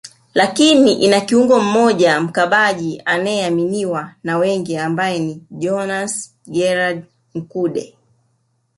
[0.33, 7.03] lakini ina kiungo mmoja mkabaji anayeaminiwa na wengi ambaye ni Jonas Gerald
[7.35, 7.97] Mkude